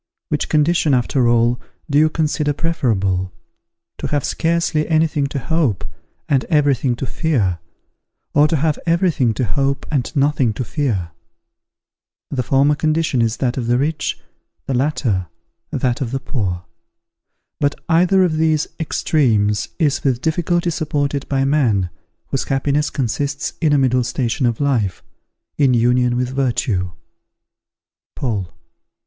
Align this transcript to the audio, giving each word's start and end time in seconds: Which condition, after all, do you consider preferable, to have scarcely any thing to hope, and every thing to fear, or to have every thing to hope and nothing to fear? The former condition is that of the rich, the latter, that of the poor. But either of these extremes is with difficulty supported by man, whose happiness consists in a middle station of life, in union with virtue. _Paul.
Which 0.29 0.49
condition, 0.49 0.95
after 0.95 1.29
all, 1.29 1.61
do 1.87 1.99
you 1.99 2.09
consider 2.09 2.53
preferable, 2.53 3.31
to 3.99 4.07
have 4.07 4.25
scarcely 4.25 4.87
any 4.87 5.05
thing 5.05 5.27
to 5.27 5.37
hope, 5.37 5.85
and 6.27 6.43
every 6.45 6.73
thing 6.73 6.95
to 6.95 7.05
fear, 7.05 7.59
or 8.33 8.47
to 8.47 8.55
have 8.55 8.79
every 8.87 9.11
thing 9.11 9.35
to 9.35 9.45
hope 9.45 9.85
and 9.91 10.11
nothing 10.15 10.53
to 10.53 10.63
fear? 10.63 11.11
The 12.31 12.41
former 12.41 12.73
condition 12.73 13.21
is 13.21 13.37
that 13.37 13.57
of 13.57 13.67
the 13.67 13.77
rich, 13.77 14.19
the 14.65 14.73
latter, 14.73 15.27
that 15.69 16.01
of 16.01 16.09
the 16.09 16.19
poor. 16.19 16.65
But 17.59 17.75
either 17.87 18.23
of 18.23 18.37
these 18.37 18.65
extremes 18.79 19.69
is 19.77 20.03
with 20.03 20.19
difficulty 20.19 20.71
supported 20.71 21.29
by 21.29 21.45
man, 21.45 21.91
whose 22.29 22.45
happiness 22.45 22.89
consists 22.89 23.53
in 23.61 23.71
a 23.71 23.77
middle 23.77 24.03
station 24.03 24.47
of 24.47 24.59
life, 24.59 25.03
in 25.59 25.75
union 25.75 26.17
with 26.17 26.29
virtue. 26.35 26.93
_Paul. 28.17 28.49